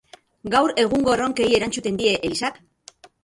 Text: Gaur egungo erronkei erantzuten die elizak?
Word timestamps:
Gaur 0.55 0.71
egungo 0.83 1.13
erronkei 1.17 1.45
erantzuten 1.59 2.01
die 2.01 2.09
elizak? 2.29 2.59